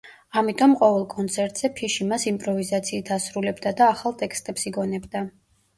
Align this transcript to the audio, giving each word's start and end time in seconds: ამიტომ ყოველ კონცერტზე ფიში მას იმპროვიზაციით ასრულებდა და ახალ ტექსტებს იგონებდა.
ამიტომ 0.39 0.71
ყოველ 0.79 1.05
კონცერტზე 1.11 1.71
ფიში 1.81 2.09
მას 2.13 2.25
იმპროვიზაციით 2.33 3.15
ასრულებდა 3.19 3.77
და 3.83 3.93
ახალ 3.95 4.21
ტექსტებს 4.25 4.71
იგონებდა. 4.73 5.29